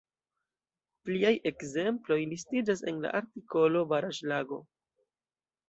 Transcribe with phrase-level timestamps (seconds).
[1.09, 4.61] Pliaj ekzemploj listiĝas en la artikolo baraĵlago.